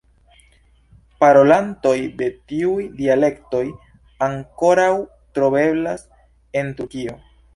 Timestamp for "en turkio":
6.63-7.17